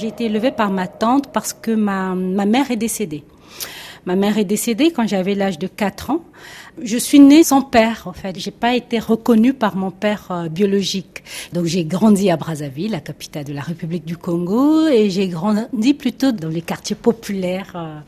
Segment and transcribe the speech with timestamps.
[0.00, 3.22] J'ai été élevée par ma tante parce que ma, ma mère est décédée.
[4.06, 6.24] Ma mère est décédée quand j'avais l'âge de 4 ans.
[6.82, 8.38] Je suis née sans père, en fait.
[8.38, 11.22] J'ai pas été reconnue par mon père euh, biologique.
[11.52, 15.94] Donc j'ai grandi à Brazzaville, la capitale de la République du Congo, et j'ai grandi
[15.94, 17.98] plutôt dans les quartiers populaires euh,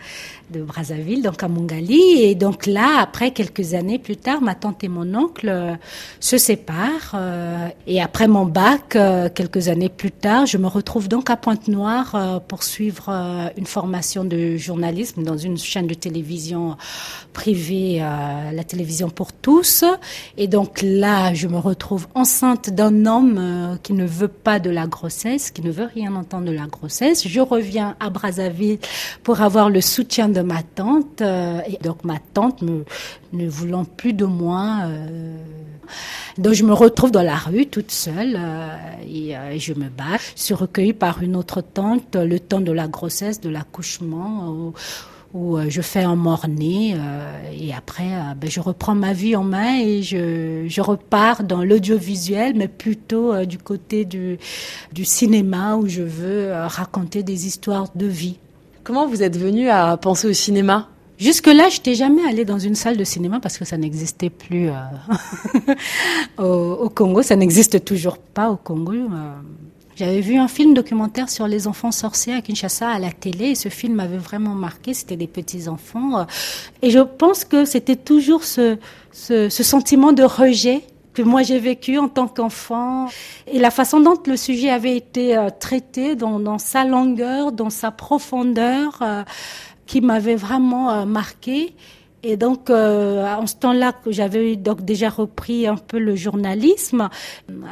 [0.51, 2.23] de Brazzaville, donc à Mongali.
[2.23, 5.74] Et donc là, après quelques années plus tard, ma tante et mon oncle euh,
[6.20, 7.16] se séparent.
[7.87, 8.97] Et après mon bac,
[9.34, 13.11] quelques années plus tard, je me retrouve donc à Pointe-Noire pour suivre
[13.56, 16.77] une formation de journalisme dans une chaîne de télévision
[17.32, 19.84] privée, la télévision pour tous.
[20.36, 24.86] Et donc là, je me retrouve enceinte d'un homme qui ne veut pas de la
[24.86, 27.27] grossesse, qui ne veut rien entendre de la grossesse.
[27.27, 28.78] Je reviens à Brazzaville
[29.22, 31.20] pour avoir le soutien de ma tante.
[31.20, 32.84] Euh, et donc ma tante me,
[33.33, 34.80] ne voulant plus de moi.
[34.84, 35.36] Euh,
[36.38, 40.19] donc je me retrouve dans la rue toute seule euh, et, je me bats.
[40.36, 44.72] Je suis recueillie par une autre tante le temps de la grossesse, de l'accouchement.
[45.34, 46.94] Où, je fais un mort-né
[47.58, 52.52] et après ben, je reprends ma vie en main et je, je repars dans l'audiovisuel
[52.55, 54.39] mais plutôt du côté du,
[54.92, 58.39] du cinéma où je veux raconter des histoires de vie.
[58.84, 60.89] Comment vous êtes venu à penser au cinéma?
[61.22, 64.70] Jusque-là, je n'étais jamais allée dans une salle de cinéma parce que ça n'existait plus
[64.70, 64.74] euh,
[66.39, 67.22] au, Congo.
[67.22, 68.92] Ça n'existe toujours pas au Congo.
[68.92, 69.06] Euh.
[69.97, 73.55] J'avais vu un film documentaire sur les enfants sorciers à Kinshasa à la télé et
[73.55, 74.95] ce film m'avait vraiment marqué.
[74.95, 76.21] C'était des petits enfants.
[76.21, 76.25] Euh.
[76.81, 78.79] Et je pense que c'était toujours ce,
[79.13, 80.83] ce, ce sentiment de rejet
[81.13, 83.07] que moi j'ai vécu en tant qu'enfant
[83.47, 87.69] et la façon dont le sujet avait été euh, traité dans, dans, sa longueur, dans
[87.69, 89.23] sa profondeur, euh,
[89.85, 91.75] qui m'avait vraiment marqué.
[92.25, 97.09] Et donc, euh, en ce temps-là, j'avais donc déjà repris un peu le journalisme.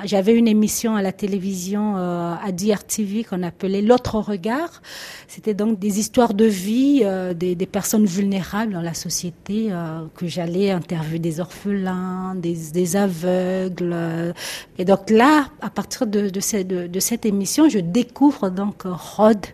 [0.05, 4.83] J'avais une émission à la télévision euh, à DRTV qu'on appelait L'autre regard.
[5.29, 10.01] C'était donc des histoires de vie euh, des, des, personnes vulnérables dans la société euh,
[10.17, 14.35] que j'allais interviewer des orphelins, des, des aveugles.
[14.79, 18.83] Et donc là, à partir de, de, cette, de, de cette émission, je découvre donc
[18.85, 19.47] Rod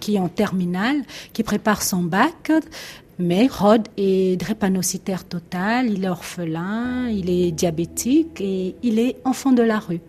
[0.00, 1.02] qui est en terminale,
[1.34, 2.50] qui prépare son bac.
[3.20, 9.52] Mais Rod est drépanocytaire total, il est orphelin, il est diabétique et il est enfant
[9.52, 10.00] de la rue.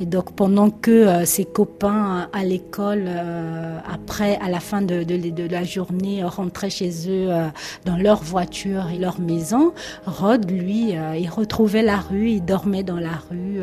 [0.00, 5.04] Et donc pendant que euh, ses copains à l'école, euh, après, à la fin de,
[5.50, 7.48] la journée, rentraient chez eux euh,
[7.84, 9.72] dans leur voiture et leur maison,
[10.06, 13.60] Rod, lui, il retrouvait la rue, il dormait dans la rue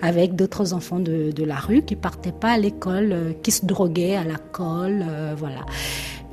[0.00, 4.16] avec d'autres enfants de, de, la rue qui partaient pas à l'école, qui se droguaient
[4.16, 5.04] à la colle,
[5.36, 5.60] voilà.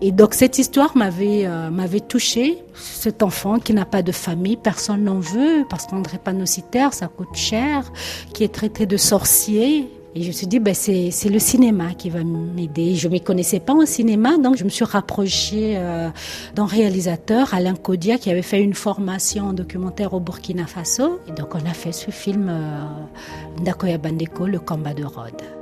[0.02, 2.64] Et donc cette histoire m'avait euh, m'avait touchée.
[2.76, 7.36] Cet enfant qui n'a pas de famille, personne n'en veut parce qu'en drépanocytaire ça coûte
[7.36, 7.92] cher,
[8.34, 9.90] qui est traité de sorcier.
[10.16, 12.96] Et je me suis dit, ben c'est, c'est le cinéma qui va m'aider.
[12.96, 16.10] Je ne me connaissais pas en cinéma, donc je me suis rapprochée euh,
[16.56, 21.20] d'un réalisateur, Alain Kodia, qui avait fait une formation en documentaire au Burkina Faso.
[21.28, 25.57] Et donc on a fait ce film, euh, Ndakoya Bandeko, Le combat de Rhodes.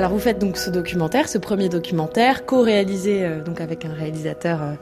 [0.00, 4.62] Alors vous faites donc ce documentaire, ce premier documentaire, co-réalisé euh, donc avec un réalisateur
[4.62, 4.72] euh,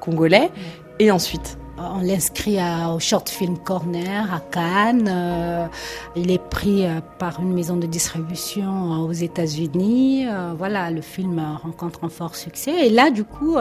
[0.00, 0.50] congolais,
[0.98, 2.58] et ensuite on l'inscrit
[2.94, 5.08] au Short Film Corner à Cannes.
[5.10, 5.66] Euh,
[6.14, 6.84] il est pris
[7.18, 10.26] par une maison de distribution aux États-Unis.
[10.58, 12.86] voilà, le film rencontre un fort succès.
[12.86, 13.56] Et là, du coup,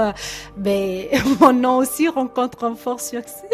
[0.57, 1.03] ben,
[1.41, 3.49] mon nom aussi rencontre un fort succès.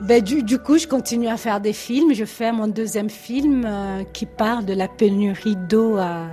[0.00, 2.14] Ben, du, du, coup, je continue à faire des films.
[2.14, 3.68] Je fais mon deuxième film
[4.14, 6.28] qui parle de la pénurie d'eau à,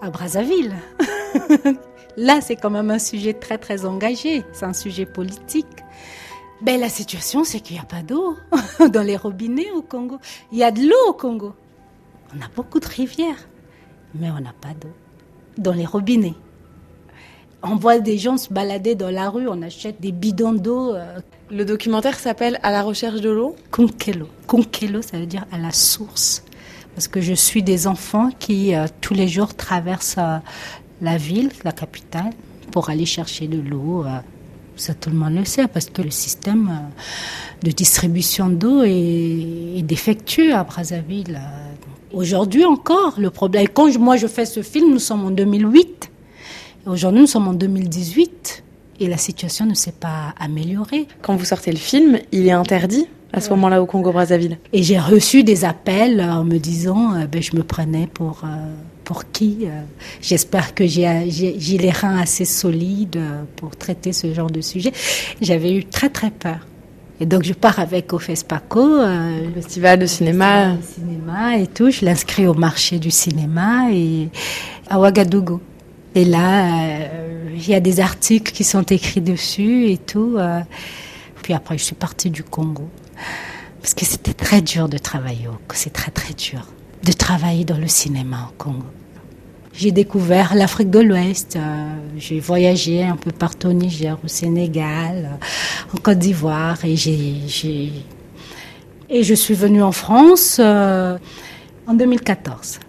[0.00, 0.74] à Brazzaville.
[2.16, 5.66] Là, c'est quand même un sujet très très engagé, c'est un sujet politique.
[6.62, 8.36] Ben, la situation, c'est qu'il n'y a pas d'eau
[8.92, 10.18] dans les robinets au Congo.
[10.50, 11.54] Il y a de l'eau au Congo.
[12.34, 13.48] On a beaucoup de rivières,
[14.14, 14.92] mais on n'a pas d'eau
[15.58, 16.34] dans les robinets.
[17.62, 20.94] On voit des gens se balader dans la rue, on achète des bidons d'eau.
[20.94, 21.18] Euh.
[21.50, 24.28] Le documentaire s'appelle À la recherche de l'eau Konkelo.
[24.46, 26.42] Konkelo, ça veut dire à la source
[26.96, 30.38] parce que je suis des enfants qui euh, tous les jours traversent euh,
[31.02, 32.30] la ville, la capitale,
[32.72, 34.02] pour aller chercher de l'eau.
[34.06, 34.18] Euh,
[34.76, 36.70] ça, tout le monde le sait, parce que le système
[37.62, 41.38] de distribution d'eau est, défectueux à Brazzaville.
[42.14, 43.68] Aujourd'hui encore, le problème.
[43.68, 46.10] Quand moi je fais ce film, nous sommes en 2008.
[46.86, 48.45] Aujourd'hui, nous sommes en 2018
[49.00, 51.06] et la situation ne s'est pas améliorée.
[51.22, 54.58] Quand vous sortez le film, il est interdit à ce moment-là au Congo-Brazzaville.
[54.72, 58.48] Et j'ai reçu des appels en me disant, euh, ben, je me prenais pour euh,
[59.04, 59.82] pour qui euh,
[60.22, 61.06] J'espère que j'ai
[61.78, 63.20] les reins assez solides
[63.56, 64.92] pour traiter ce genre de sujet.
[65.40, 66.58] J'avais eu très très peur.
[67.18, 71.90] Et donc je pars avec au FESPACO, euh, festival de cinéma, cinéma et tout.
[71.90, 74.28] Je l'inscris au marché du cinéma et
[74.90, 75.60] à Ouagadougou.
[76.14, 76.68] Et là,
[77.56, 80.36] il y a des articles qui sont écrits dessus et tout.
[80.36, 80.60] Euh.
[81.42, 82.88] Puis après, je suis partie du Congo
[83.80, 85.48] parce que c'était très dur de travailler.
[85.72, 86.66] C'est très très dur
[87.04, 88.86] de travailler dans le cinéma au Congo.
[89.72, 91.56] J'ai découvert l'Afrique de l'Ouest.
[91.56, 96.76] Euh, j'ai voyagé un peu partout au Niger, au Sénégal, euh, en Côte d'Ivoire.
[96.84, 96.96] Et,
[99.22, 101.18] je suis venue en France en
[101.94, 102.80] 2014.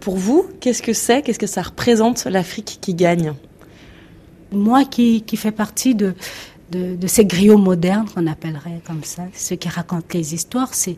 [0.00, 3.34] Pour vous, qu'est-ce que c'est Qu'est-ce que ça représente l'Afrique qui gagne?
[4.56, 6.14] Moi qui, qui fais partie de,
[7.06, 10.96] ces griots modernes qu'on appellerait comme ça, ceux qui racontent les histoires, c'est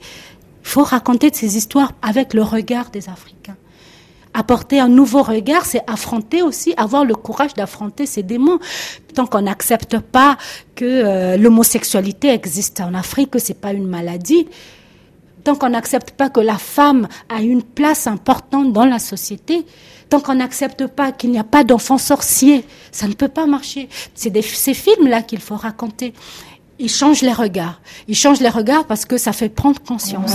[0.63, 3.57] faut raconter ces histoires avec le regard des Africains
[4.35, 8.59] apporter un nouveau regard, c'est affronter aussi, avoir le courage d'affronter ces démons.
[9.15, 10.37] Tant qu'on n'accepte pas
[10.77, 14.47] que euh, l'homosexualité existe en Afrique, que c'est pas une maladie,
[15.45, 19.67] tant qu'on n'accepte pas que la femme a une place importante dans la société,
[20.09, 23.89] tant qu'on n'accepte pas qu'il n'y a pas d'enfants sorciers, ça ne peut pas marcher.
[24.15, 26.15] C'est ces films-là qu'il faut raconter.
[26.81, 27.81] Ils changent les regards.
[28.07, 30.33] Ils changent les regards parce que ça fait prendre conscience.